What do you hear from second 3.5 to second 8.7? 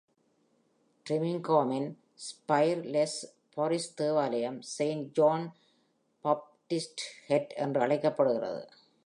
Parish தேவாலயம் Saint John Baptist Head என்று அழைக்கப்படுகிறது.